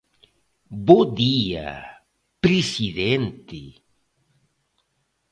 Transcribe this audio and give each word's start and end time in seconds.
Bo 0.87 0.97
día, 1.19 1.69
presidente. 2.43 3.61